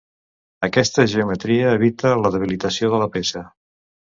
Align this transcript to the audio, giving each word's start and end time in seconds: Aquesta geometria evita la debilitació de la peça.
Aquesta 0.67 1.05
geometria 1.11 1.67
evita 1.81 2.15
la 2.23 2.33
debilitació 2.37 2.91
de 2.97 3.03
la 3.05 3.11
peça. 3.19 3.45